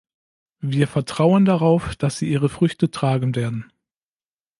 [0.63, 3.71] Wir vertrauen darauf, dass sie ihre Früchte tragen werden.